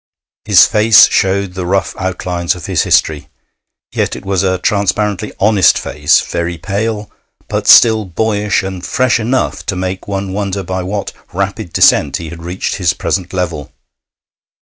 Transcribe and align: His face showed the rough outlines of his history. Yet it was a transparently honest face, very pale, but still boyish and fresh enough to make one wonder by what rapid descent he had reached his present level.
His 0.45 0.65
face 0.65 1.07
showed 1.07 1.53
the 1.53 1.67
rough 1.67 1.95
outlines 1.95 2.55
of 2.55 2.65
his 2.65 2.81
history. 2.81 3.27
Yet 3.91 4.15
it 4.15 4.25
was 4.25 4.41
a 4.41 4.57
transparently 4.57 5.31
honest 5.39 5.77
face, 5.77 6.21
very 6.21 6.57
pale, 6.57 7.11
but 7.47 7.67
still 7.67 8.05
boyish 8.05 8.63
and 8.63 8.83
fresh 8.83 9.19
enough 9.19 9.63
to 9.67 9.75
make 9.75 10.07
one 10.07 10.33
wonder 10.33 10.63
by 10.63 10.81
what 10.81 11.13
rapid 11.33 11.71
descent 11.71 12.17
he 12.17 12.29
had 12.29 12.41
reached 12.41 12.77
his 12.77 12.93
present 12.93 13.31
level. 13.31 13.73